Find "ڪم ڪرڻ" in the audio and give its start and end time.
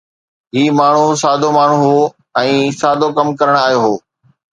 3.19-3.59